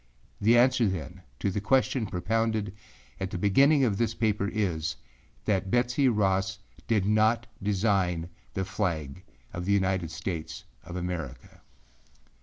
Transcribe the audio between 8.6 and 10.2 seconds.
flag of the United